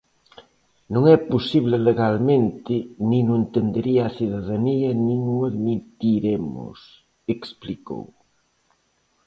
"Non 0.93 1.03
é 1.15 1.17
posible 1.31 1.75
legalmente 1.89 2.73
nin 3.09 3.23
o 3.33 3.35
entendería 3.43 4.01
a 4.05 4.13
cidadanía 4.17 4.89
nin 5.07 5.19
o 5.37 5.39
admitiremos", 5.49 6.77
explicou. 7.35 8.05